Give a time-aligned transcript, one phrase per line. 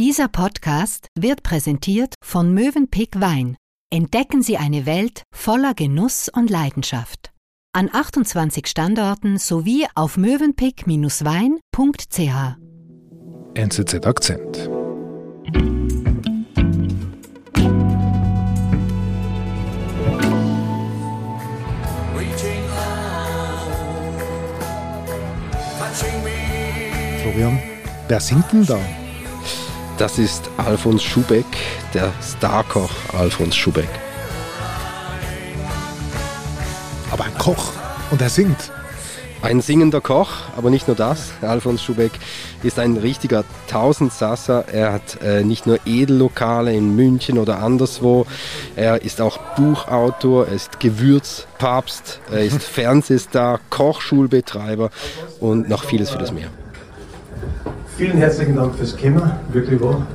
[0.00, 3.58] Dieser Podcast wird präsentiert von Mövenpick Wein.
[3.92, 7.32] Entdecken Sie eine Welt voller Genuss und Leidenschaft.
[7.74, 12.56] An 28 Standorten sowie auf mövenpick-wein.ch.
[13.52, 14.70] NZZ Akzent.
[27.20, 27.58] Florian,
[28.08, 28.80] wer singt denn da?
[30.00, 31.44] Das ist Alfons Schubeck,
[31.92, 33.90] der Starkoch Alfons Schubeck.
[37.10, 37.74] Aber ein Koch
[38.10, 38.72] und er singt.
[39.42, 41.32] Ein singender Koch, aber nicht nur das.
[41.42, 42.12] Alfons Schubeck
[42.62, 44.64] ist ein richtiger Tausendsasser.
[44.72, 48.24] Er hat äh, nicht nur Edellokale in München oder anderswo,
[48.76, 54.88] er ist auch Buchautor, er ist Gewürzpapst, er ist Fernsehstar, Kochschulbetreiber
[55.40, 56.48] und noch vieles, vieles mehr.
[58.00, 60.06] Vielen herzlichen Dank fürs Kommen, wirklich wahr.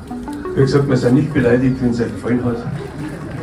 [0.56, 2.58] Wie gesagt, wir sind nicht beleidigt, wenn es euch gefallen hat.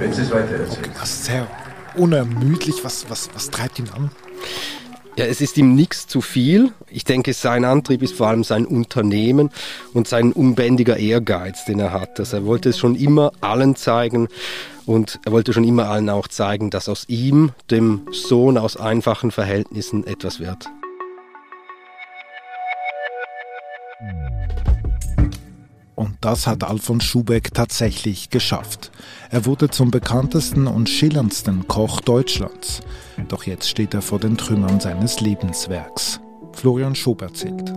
[0.00, 0.90] Wenn Sie es weiter erzählen.
[0.98, 1.46] Das ist sehr
[1.94, 2.82] unermüdlich.
[2.82, 4.10] Was, was, was treibt ihn an?
[5.14, 6.72] Ja, es ist ihm nichts zu viel.
[6.90, 9.50] Ich denke, sein Antrieb ist vor allem sein Unternehmen
[9.94, 12.18] und sein unbändiger Ehrgeiz, den er hat.
[12.18, 14.26] Also er wollte es schon immer allen zeigen
[14.86, 19.30] und er wollte schon immer allen auch zeigen, dass aus ihm, dem Sohn aus einfachen
[19.30, 20.68] Verhältnissen, etwas wird.
[26.02, 28.90] Und das hat Alfons Schubeck tatsächlich geschafft.
[29.30, 32.80] Er wurde zum bekanntesten und schillerndsten Koch Deutschlands.
[33.28, 36.20] Doch jetzt steht er vor den Trümmern seines Lebenswerks.
[36.54, 37.72] Florian Schob erzählt.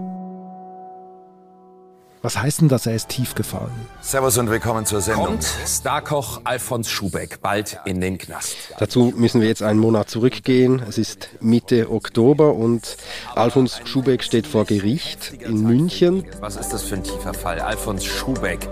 [2.26, 3.70] Was heißt denn das, er ist tief gefallen?
[4.02, 5.26] Servus und willkommen zur Sendung.
[5.26, 8.56] Kommt Starkoch Alfons Schubeck bald in den Knast.
[8.80, 10.82] Dazu müssen wir jetzt einen Monat zurückgehen.
[10.90, 12.98] Es ist Mitte Oktober und
[13.36, 16.26] Alfons Schubeck steht vor Gericht in München.
[16.40, 17.60] Was ist das für ein tiefer Fall?
[17.60, 18.68] Alfons Schubeck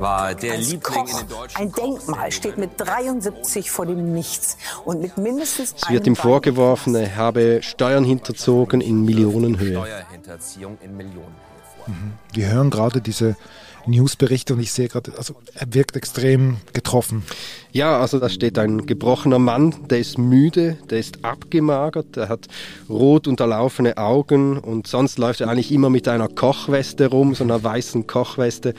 [0.00, 4.14] war der Als Liebling Koch, in den deutschen ein Denkmal, steht mit 73 vor dem
[4.14, 9.76] Nichts und mit mindestens Es wird ihm vorgeworfen, er habe Steuern hinterzogen in Millionenhöhe.
[9.76, 11.46] Steuerhinterziehung in Millionen.
[12.32, 13.36] Wir hören gerade diese
[13.86, 17.22] Newsberichte und ich sehe gerade, also er wirkt extrem getroffen.
[17.76, 22.46] Ja, also da steht ein gebrochener Mann, der ist müde, der ist abgemagert, der hat
[22.88, 27.62] rot unterlaufene Augen und sonst läuft er eigentlich immer mit einer Kochweste rum, so einer
[27.62, 28.72] weißen Kochweste.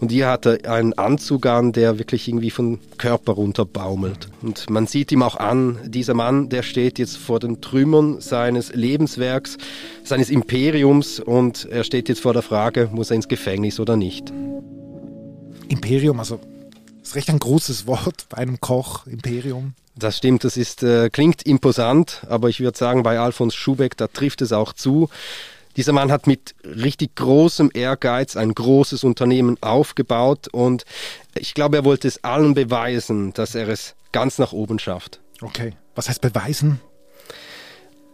[0.00, 4.30] Und hier hat er einen Anzug an, der wirklich irgendwie vom Körper runterbaumelt.
[4.40, 8.74] Und man sieht ihm auch an, dieser Mann, der steht jetzt vor den Trümmern seines
[8.74, 9.58] Lebenswerks,
[10.04, 14.32] seines Imperiums und er steht jetzt vor der Frage, muss er ins Gefängnis oder nicht.
[15.68, 16.40] Imperium, also
[17.08, 19.74] ist recht ein großes Wort bei einem Koch, Imperium.
[19.96, 24.08] Das stimmt, das ist, äh, klingt imposant, aber ich würde sagen, bei Alfons Schubeck, da
[24.08, 25.08] trifft es auch zu.
[25.76, 30.84] Dieser Mann hat mit richtig großem Ehrgeiz ein großes Unternehmen aufgebaut und
[31.34, 35.20] ich glaube, er wollte es allen beweisen, dass er es ganz nach oben schafft.
[35.40, 36.80] Okay, was heißt beweisen?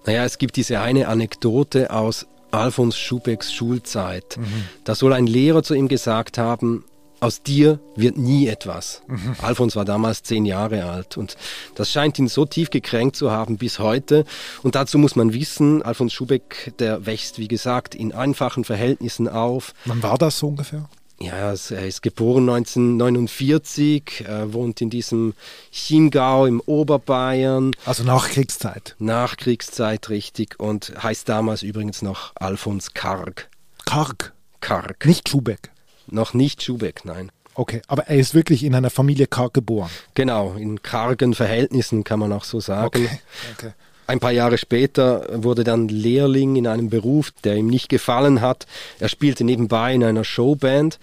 [0.06, 4.38] Naja, es gibt diese eine Anekdote aus Alfons Schubecks Schulzeit.
[4.84, 6.84] Da soll ein Lehrer zu ihm gesagt haben,
[7.25, 9.03] aus dir wird nie etwas.
[9.41, 11.37] Alfons war damals zehn Jahre alt und
[11.75, 14.25] das scheint ihn so tief gekränkt zu haben bis heute.
[14.62, 19.75] Und dazu muss man wissen, Alfons Schubeck, der wächst, wie gesagt, in einfachen Verhältnissen auf.
[19.87, 20.89] Wann war das so ungefähr?
[21.21, 25.34] Ja, er ist geboren 1949, er wohnt in diesem
[25.71, 28.97] Chiemgau im Oberbayern, Also Nachkriegszeit.
[28.99, 33.49] Nachkriegszeit richtig und heißt damals übrigens noch Alfons Karg.
[33.84, 35.07] Karg, Karg.
[35.07, 35.71] nicht Schubeck.
[36.06, 37.31] Noch nicht Schubeck, nein.
[37.54, 39.91] Okay, aber er ist wirklich in einer Familie Karg geboren.
[40.15, 42.87] Genau, in kargen Verhältnissen kann man auch so sagen.
[42.87, 43.09] Okay,
[43.56, 43.72] okay.
[44.06, 48.66] Ein paar Jahre später wurde dann Lehrling in einem Beruf, der ihm nicht gefallen hat.
[49.00, 50.98] Er spielte nebenbei in einer Showband.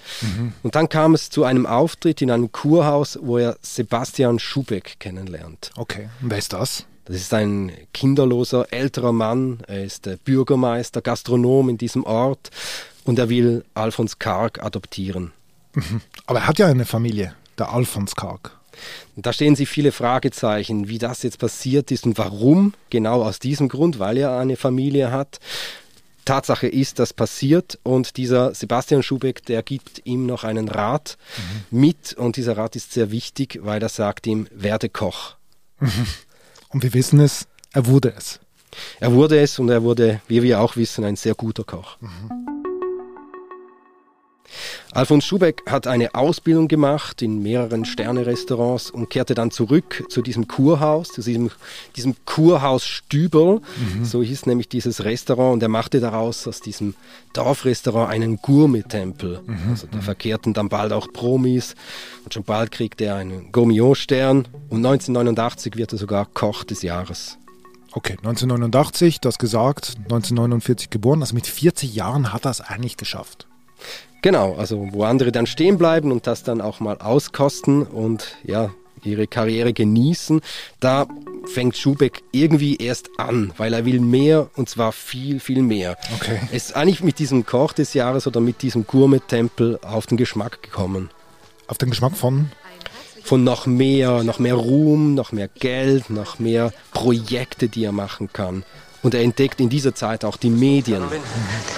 [0.62, 5.72] Und dann kam es zu einem Auftritt in einem Kurhaus, wo er Sebastian Schubeck kennenlernt.
[5.78, 6.86] Okay, und wer ist das?
[7.06, 9.64] Das ist ein kinderloser älterer Mann.
[9.68, 12.52] Er ist Bürgermeister, Gastronom in diesem Ort
[13.04, 15.32] und er will Alfons Karg adoptieren.
[16.26, 18.52] Aber er hat ja eine Familie, der Alfons Karg.
[19.16, 22.74] Da stehen sich viele Fragezeichen, wie das jetzt passiert ist und warum.
[22.90, 25.40] Genau aus diesem Grund, weil er eine Familie hat.
[26.26, 31.18] Tatsache ist, das passiert und dieser Sebastian Schubeck, der gibt ihm noch einen Rat
[31.72, 35.36] mit und dieser Rat ist sehr wichtig, weil er sagt ihm, werde Koch.
[36.70, 38.40] Und wir wissen es, er wurde es.
[39.02, 41.98] Er wurde es und er wurde, wie wir auch wissen, ein sehr guter Koch.
[44.94, 50.48] Alfons Schubeck hat eine Ausbildung gemacht in mehreren Sterne-Restaurants und kehrte dann zurück zu diesem
[50.48, 51.52] Kurhaus, zu diesem,
[51.96, 54.06] diesem Kurhaus Stüberl, mhm.
[54.06, 56.96] so hieß nämlich dieses Restaurant und er machte daraus aus diesem
[57.34, 59.42] Dorfrestaurant einen Gourmet-Tempel.
[59.46, 59.70] Mhm.
[59.70, 61.76] Also da verkehrten dann bald auch Promis
[62.24, 67.38] und schon bald kriegte er einen Gourmillon-Stern und 1989 wird er sogar Koch des Jahres.
[67.94, 73.48] Okay, 1989, das gesagt, 1949 geboren, also mit 40 Jahren hat er es eigentlich geschafft.
[74.22, 78.72] Genau, also wo andere dann stehen bleiben und das dann auch mal auskosten und ja,
[79.04, 80.42] ihre Karriere genießen,
[80.80, 81.08] da
[81.46, 85.98] fängt Schubeck irgendwie erst an, weil er will mehr und zwar viel, viel mehr.
[86.16, 86.40] Okay.
[86.52, 90.62] Er ist eigentlich mit diesem Koch des Jahres oder mit diesem Gourmet-Tempel auf den Geschmack
[90.62, 91.10] gekommen.
[91.68, 92.52] Auf den Geschmack von?
[93.24, 98.32] Von noch mehr, noch mehr Ruhm, noch mehr Geld, noch mehr Projekte, die er machen
[98.34, 98.64] kann.
[99.04, 101.04] Und er entdeckt in dieser Zeit auch die Medien.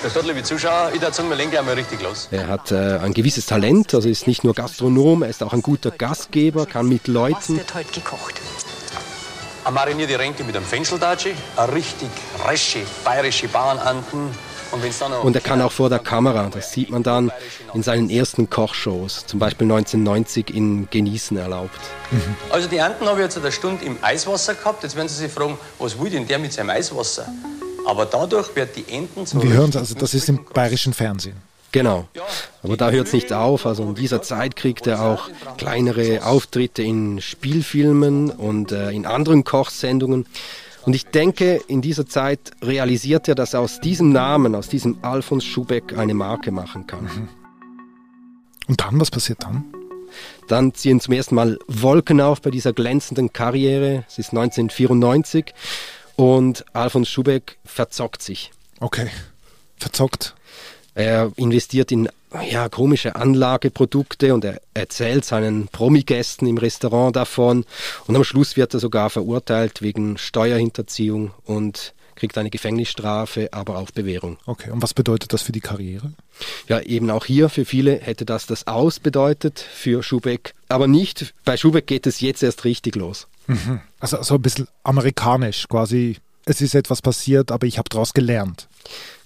[0.01, 2.27] Grüß Gott, liebe Zuschauer, ich dazu, wir legen einmal richtig los.
[2.31, 5.61] Er hat äh, ein gewisses Talent, also ist nicht nur Gastronom, er ist auch ein
[5.61, 7.35] guter Gastgeber, kann mit Leuten.
[7.35, 8.41] Was wird heute gekocht?
[9.63, 12.09] Eine marinierte Ränke mit einem Fenchel-Daci, eine richtig
[12.45, 14.29] resche bayerische Bauernanten
[15.23, 17.31] und er kann auch vor der Kamera, das sieht man dann
[17.73, 21.79] in seinen ersten Kochshows, zum Beispiel 1990 in Genießen erlaubt.
[22.11, 22.35] Mhm.
[22.49, 24.83] Also die Enten habe ich jetzt eine Stunde im Eiswasser gehabt.
[24.83, 27.27] Jetzt werden Sie sich fragen, was will denn der mit seinem Eiswasser?
[27.85, 29.41] Aber dadurch wird die Enten so.
[29.41, 31.35] Wir hören es, also das ist im bayerischen Fernsehen.
[31.73, 32.07] Genau.
[32.61, 33.65] Aber da hört es nicht auf.
[33.65, 39.43] Also in dieser Zeit kriegt er auch kleinere Auftritte in Spielfilmen und äh, in anderen
[39.43, 40.27] Kochsendungen.
[40.85, 44.97] Und ich denke, in dieser Zeit realisiert er, dass er aus diesem Namen, aus diesem
[45.01, 47.05] Alfons Schubeck eine Marke machen kann.
[47.05, 47.29] Mhm.
[48.67, 49.65] Und dann, was passiert dann?
[50.47, 54.05] Dann ziehen zum ersten Mal Wolken auf bei dieser glänzenden Karriere.
[54.07, 55.53] Es ist 1994
[56.15, 58.51] und Alfons Schubeck verzockt sich.
[58.79, 59.09] Okay,
[59.77, 60.35] verzockt.
[60.95, 62.09] Er investiert in
[62.49, 67.65] ja, komische Anlageprodukte und er erzählt seinen Promi-Gästen im Restaurant davon.
[68.07, 73.91] Und am Schluss wird er sogar verurteilt wegen Steuerhinterziehung und kriegt eine Gefängnisstrafe, aber auch
[73.91, 74.37] Bewährung.
[74.45, 76.13] Okay, und was bedeutet das für die Karriere?
[76.67, 80.53] Ja, eben auch hier für viele hätte das das Aus bedeutet, für Schubeck.
[80.69, 83.27] Aber nicht, bei Schubeck geht es jetzt erst richtig los.
[83.47, 83.81] Mhm.
[83.99, 86.17] Also so ein bisschen amerikanisch quasi.
[86.45, 88.67] Es ist etwas passiert, aber ich habe daraus gelernt.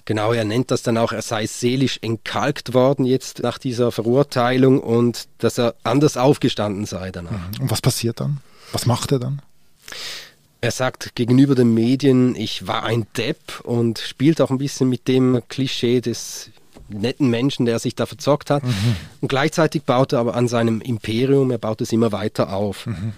[0.07, 4.79] Genau, er nennt das dann auch, er sei seelisch entkalkt worden jetzt nach dieser Verurteilung
[4.79, 7.31] und dass er anders aufgestanden sei danach.
[7.33, 7.63] Mhm.
[7.63, 8.37] Und was passiert dann?
[8.71, 9.41] Was macht er dann?
[10.61, 15.09] Er sagt gegenüber den Medien, ich war ein Depp und spielt auch ein bisschen mit
[15.09, 16.51] dem Klischee des
[16.87, 18.63] netten Menschen, der sich da verzockt hat.
[18.63, 18.95] Mhm.
[19.19, 22.85] Und gleichzeitig baut er aber an seinem Imperium, er baut es immer weiter auf.
[22.85, 23.11] Mhm.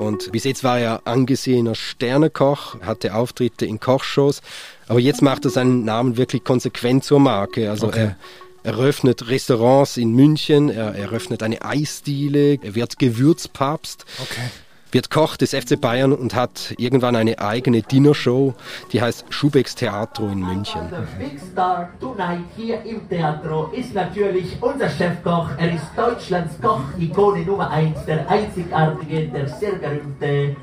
[0.00, 4.40] Und bis jetzt war er angesehener Sternekoch, hatte Auftritte in Kochshows,
[4.88, 7.70] aber jetzt macht er seinen Namen wirklich konsequent zur Marke.
[7.70, 8.14] Also okay.
[8.62, 14.06] er eröffnet Restaurants in München, er eröffnet eine Eisdiele, er wird Gewürzpapst.
[14.22, 14.48] Okay
[14.92, 18.54] wird Koch des FC Bayern und hat irgendwann eine eigene Dinnershow,
[18.92, 20.80] die heißt Schubecks Theatro in München.
[20.90, 25.50] Der Big Star tonight hier im Theatro ist natürlich unser Chefkoch.
[25.58, 30.56] Er ist Deutschlands Koch-Ikone Nummer 1, der einzigartige, der sehr berühmte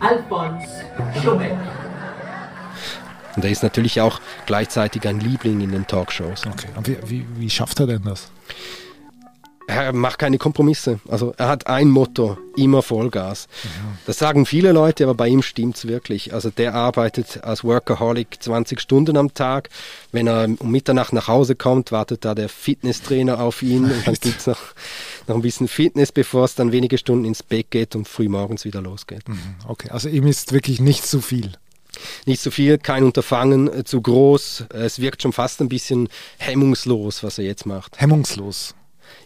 [0.00, 0.64] Alfons
[1.22, 1.56] Schubeck.
[3.36, 6.44] Und er ist natürlich auch gleichzeitig ein Liebling in den Talkshows.
[6.46, 8.30] Okay, und wie, wie, wie schafft er denn das?
[9.68, 10.98] Er macht keine Kompromisse.
[11.08, 13.48] Also er hat ein Motto, immer Vollgas.
[13.64, 13.70] Ja.
[14.06, 16.32] Das sagen viele Leute, aber bei ihm stimmt es wirklich.
[16.32, 19.68] Also der arbeitet als Workaholic 20 Stunden am Tag.
[20.10, 24.14] Wenn er um Mitternacht nach Hause kommt, wartet da der Fitnesstrainer auf ihn und dann
[24.14, 24.60] gibt es noch,
[25.26, 28.64] noch ein bisschen Fitness, bevor es dann wenige Stunden ins Bett geht und früh morgens
[28.64, 29.28] wieder losgeht.
[29.28, 29.38] Mhm.
[29.66, 31.52] Okay, also ihm ist wirklich nicht zu viel.
[32.24, 34.64] Nicht zu viel, kein Unterfangen, äh, zu groß.
[34.70, 38.00] Es wirkt schon fast ein bisschen hemmungslos, was er jetzt macht.
[38.00, 38.74] Hemmungslos.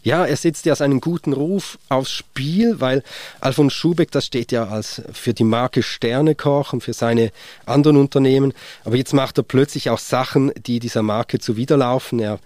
[0.03, 3.03] Ja, er setzt ja seinen guten Ruf aufs Spiel, weil
[3.41, 7.31] Alfons Schubeck, das steht ja als für die Marke Sternekoch und für seine
[7.67, 8.53] anderen Unternehmen.
[8.85, 12.19] Aber jetzt macht er plötzlich auch Sachen, die dieser Marke zuwiderlaufen.
[12.19, 12.39] Er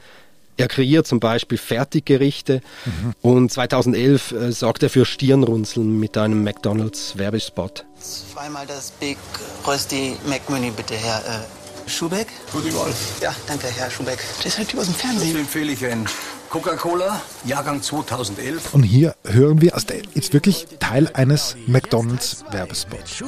[0.59, 3.14] er kreiert zum Beispiel Fertiggerichte mhm.
[3.21, 7.85] und 2011 äh, sorgt er für Stirnrunzeln mit einem McDonalds-Werbespot.
[8.00, 9.19] Zweimal das Big
[9.66, 12.28] Rösti McMünny bitte, Herr äh, Schubeck.
[12.52, 13.21] Guten Wolf.
[13.21, 14.19] Ja, danke, Herr Schubeck.
[14.38, 15.33] Das ist halt aus dem Fernsehen.
[15.33, 16.07] Das empfehle ich ein
[16.50, 18.75] Coca-Cola, Jahrgang 2011.
[18.75, 23.23] Und hier hören wir, also der ist wirklich Teil eines McDonalds-Werbespots.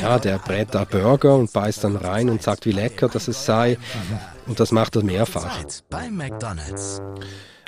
[0.00, 3.44] Ja, der brät da Burger und beißt dann rein und sagt, wie lecker das es
[3.44, 3.76] sei.
[3.78, 4.18] Mhm.
[4.46, 5.58] Und das macht er mehrfach.
[5.90, 7.00] Bei McDonalds.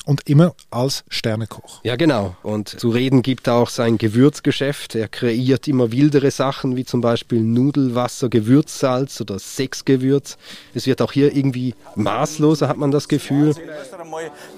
[0.09, 1.81] Und immer als Sternekoch.
[1.83, 2.35] Ja, genau.
[2.43, 4.95] Und zu reden gibt auch sein Gewürzgeschäft.
[4.95, 10.39] Er kreiert immer wildere Sachen, wie zum Beispiel Nudelwasser, Gewürzsalz oder Sechsgewürz.
[10.73, 13.55] Es wird auch hier irgendwie maßloser, hat man das Gefühl.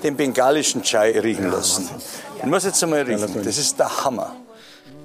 [0.04, 1.88] Den bengalischen Chai riechen lassen.
[2.40, 3.42] Den muss jetzt einmal riechen.
[3.42, 4.36] Das ist der Hammer.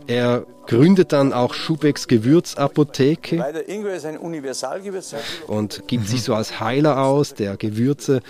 [0.07, 3.39] Er gründet dann auch Schubecks Gewürzapotheke.
[3.39, 5.15] Weil der Ingwer ist ein Universalgewürz.
[5.47, 8.21] Und gibt sich so als Heiler aus, der Gewürze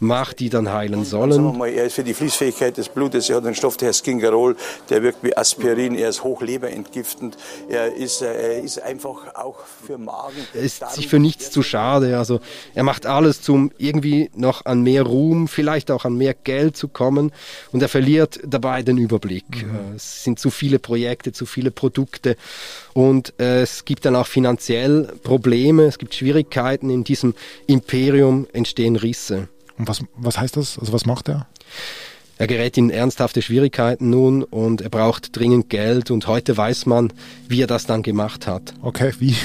[0.00, 1.56] macht, die dann heilen sollen.
[1.56, 4.56] Mal, er ist für die Fließfähigkeit des Blutes, er hat einen Stoff, der heißt Gingerol,
[4.90, 7.36] der wirkt wie Aspirin, er ist hochleberentgiftend,
[7.68, 10.36] er ist, äh, er ist einfach auch für Magen.
[10.54, 12.18] Er ist sich für nichts zu schade.
[12.18, 12.40] Also
[12.74, 16.88] er macht alles, zum irgendwie noch an mehr Ruhm, vielleicht auch an mehr Geld zu
[16.88, 17.32] kommen.
[17.72, 19.44] Und er verliert dabei den Überblick.
[19.64, 19.96] Mhm.
[19.96, 21.70] Es sind zu viele Projekte, zu viele.
[21.70, 22.36] Produkte.
[22.94, 26.90] Und äh, es gibt dann auch finanziell Probleme, es gibt Schwierigkeiten.
[26.90, 27.34] In diesem
[27.68, 29.48] Imperium entstehen Risse.
[29.78, 30.78] Und was, was heißt das?
[30.78, 31.46] Also was macht er?
[32.38, 37.12] Er gerät in ernsthafte Schwierigkeiten nun und er braucht dringend Geld und heute weiß man,
[37.46, 38.74] wie er das dann gemacht hat.
[38.82, 39.36] Okay, wie?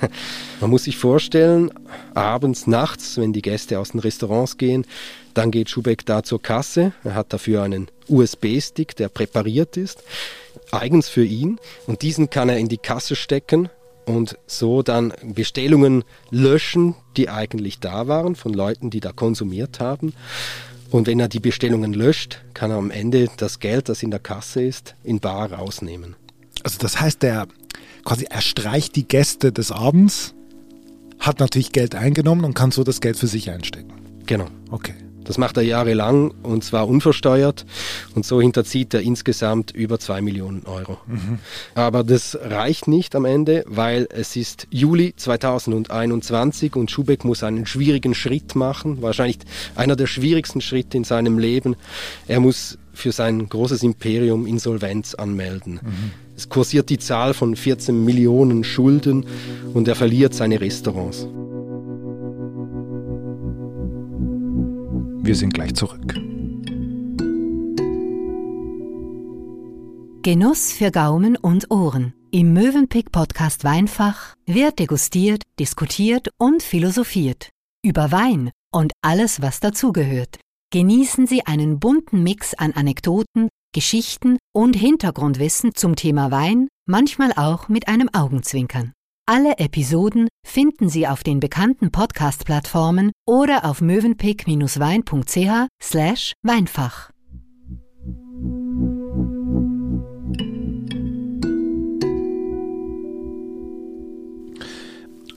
[0.60, 1.70] Man muss sich vorstellen,
[2.14, 4.84] abends, nachts, wenn die Gäste aus den Restaurants gehen,
[5.32, 6.92] dann geht Schubeck da zur Kasse.
[7.04, 10.02] Er hat dafür einen USB-Stick, der präpariert ist,
[10.72, 11.58] eigens für ihn.
[11.86, 13.68] Und diesen kann er in die Kasse stecken
[14.06, 20.14] und so dann Bestellungen löschen, die eigentlich da waren von Leuten, die da konsumiert haben.
[20.90, 24.20] Und wenn er die Bestellungen löscht, kann er am Ende das Geld, das in der
[24.20, 26.16] Kasse ist, in Bar rausnehmen.
[26.64, 27.46] Also das heißt, er
[28.04, 30.34] quasi er streicht die Gäste des Abends,
[31.20, 33.92] hat natürlich Geld eingenommen und kann so das Geld für sich einstecken.
[34.26, 34.46] Genau.
[34.70, 34.94] Okay.
[35.30, 37.64] Das macht er jahrelang und zwar unversteuert
[38.16, 40.98] und so hinterzieht er insgesamt über zwei Millionen Euro.
[41.06, 41.38] Mhm.
[41.76, 47.64] Aber das reicht nicht am Ende, weil es ist Juli 2021 und Schubeck muss einen
[47.64, 49.38] schwierigen Schritt machen, wahrscheinlich
[49.76, 51.76] einer der schwierigsten Schritte in seinem Leben.
[52.26, 55.74] Er muss für sein großes Imperium Insolvenz anmelden.
[55.74, 56.10] Mhm.
[56.36, 59.26] Es kursiert die Zahl von 14 Millionen Schulden
[59.74, 61.28] und er verliert seine Restaurants.
[65.22, 66.14] Wir sind gleich zurück.
[70.22, 72.14] Genuss für Gaumen und Ohren.
[72.30, 77.50] Im Mövenpick Podcast Weinfach wird degustiert, diskutiert und philosophiert.
[77.84, 80.38] Über Wein und alles, was dazugehört.
[80.72, 87.68] Genießen Sie einen bunten Mix an Anekdoten, Geschichten und Hintergrundwissen zum Thema Wein, manchmal auch
[87.68, 88.92] mit einem Augenzwinkern.
[89.32, 97.10] Alle Episoden finden Sie auf den bekannten Podcast-Plattformen oder auf mövenpick-wein.ch slash Weinfach.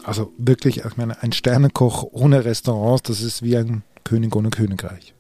[0.04, 5.12] Also wirklich, ich meine, ein Sternekoch ohne Restaurants, das ist wie ein König ohne Königreich.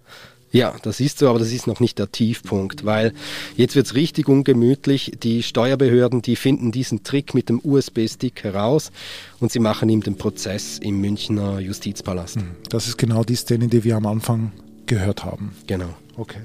[0.53, 3.11] Ja, das ist so, aber das ist noch nicht der Tiefpunkt, weil
[3.57, 5.13] jetzt wird's richtig ungemütlich.
[5.23, 8.91] Die Steuerbehörden, die finden diesen Trick mit dem USB-Stick heraus
[9.39, 12.35] und sie machen ihm den Prozess im Münchner Justizpalast.
[12.35, 14.51] Hm, das ist genau die Szene, die wir am Anfang
[14.85, 15.55] gehört haben.
[15.65, 15.89] Genau.
[16.17, 16.41] Okay.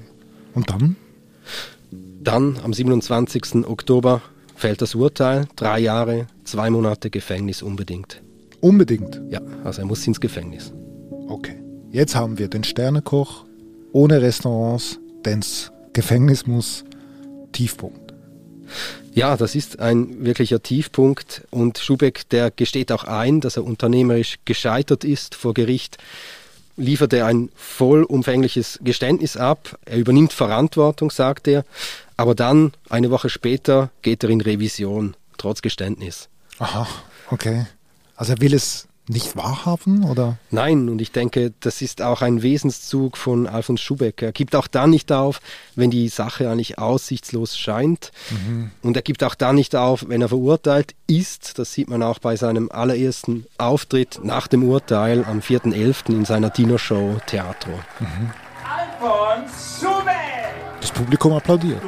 [0.55, 0.95] Und dann?
[1.91, 3.67] Dann, am 27.
[3.67, 4.23] Oktober,
[4.55, 5.47] fällt das Urteil.
[5.55, 8.23] Drei Jahre, zwei Monate Gefängnis unbedingt.
[8.59, 9.21] Unbedingt?
[9.29, 10.73] Ja, also er muss ins Gefängnis.
[11.27, 11.57] Okay.
[11.91, 13.45] Jetzt haben wir den Sternekoch,
[13.91, 16.83] ohne Restaurants, denn das Gefängnis muss
[17.51, 18.13] Tiefpunkt.
[19.13, 24.35] Ja, das ist ein wirklicher Tiefpunkt und Schubeck, der gesteht auch ein, dass er unternehmerisch
[24.45, 25.97] gescheitert ist vor Gericht,
[26.77, 31.65] liefert er ein vollumfängliches Geständnis ab, er übernimmt Verantwortung, sagt er,
[32.15, 36.29] aber dann, eine Woche später, geht er in Revision, trotz Geständnis.
[36.59, 36.87] Aha,
[37.31, 37.65] okay.
[38.15, 40.03] Also er will es nicht wahrhaben?
[40.03, 40.37] Oder?
[40.51, 44.21] Nein, und ich denke, das ist auch ein Wesenszug von Alfons Schubeck.
[44.21, 45.41] Er gibt auch dann nicht auf,
[45.75, 48.11] wenn die Sache eigentlich aussichtslos scheint.
[48.29, 48.71] Mhm.
[48.83, 51.57] Und er gibt auch dann nicht auf, wenn er verurteilt ist.
[51.57, 56.09] Das sieht man auch bei seinem allerersten Auftritt nach dem Urteil am 4.11.
[56.09, 57.71] in seiner Dino-Show Theatro.
[57.99, 58.31] Mhm.
[58.63, 60.53] Alfons Schubeck!
[60.81, 61.81] Das Publikum applaudiert.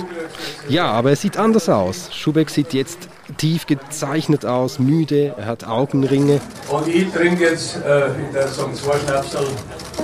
[0.69, 2.09] Ja, aber er sieht anders aus.
[2.13, 6.41] Schubeck sieht jetzt tief gezeichnet aus, müde, er hat Augenringe.
[6.69, 9.45] Und ich trinke jetzt, äh, ich darf sagen, zwei Schnapsel,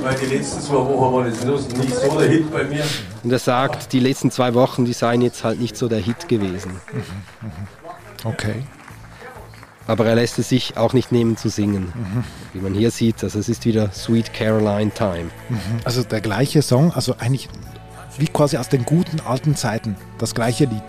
[0.01, 2.83] weil die letzten zwei Wochen waren jetzt nicht so der Hit bei mir.
[3.23, 6.27] Und er sagt, die letzten zwei Wochen, die seien jetzt halt nicht so der Hit
[6.27, 6.79] gewesen.
[8.23, 8.63] Okay.
[9.87, 11.93] Aber er lässt es sich auch nicht nehmen zu singen.
[11.95, 12.23] Mhm.
[12.53, 15.29] Wie man hier sieht, also es ist wieder Sweet Caroline Time.
[15.85, 17.47] Also der gleiche Song, also eigentlich
[18.17, 20.83] wie quasi aus den guten alten Zeiten, das gleiche Lied.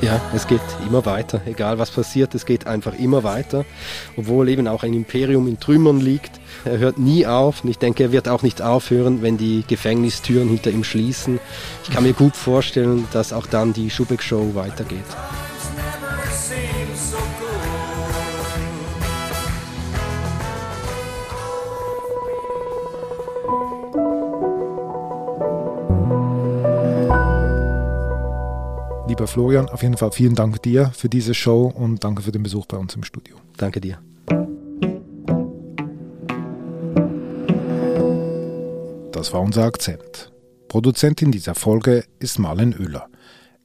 [0.00, 1.42] Ja, es geht immer weiter.
[1.44, 3.66] Egal was passiert, es geht einfach immer weiter.
[4.16, 6.40] Obwohl eben auch ein Imperium in Trümmern liegt.
[6.64, 10.48] Er hört nie auf und ich denke, er wird auch nicht aufhören, wenn die Gefängnistüren
[10.48, 11.38] hinter ihm schließen.
[11.84, 15.04] Ich kann mir gut vorstellen, dass auch dann die Schubeck-Show weitergeht.
[29.20, 32.42] Lieber Florian, auf jeden Fall vielen Dank dir für diese Show und danke für den
[32.42, 33.36] Besuch bei uns im Studio.
[33.58, 33.98] Danke dir.
[39.12, 40.32] Das war unser Akzent.
[40.68, 43.10] Produzentin dieser Folge ist Marlen Oehler.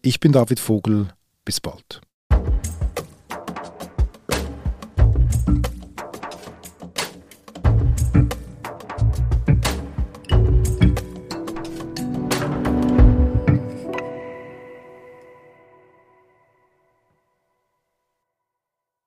[0.02, 1.08] Ich bin David Vogel.
[1.46, 2.02] Bis bald.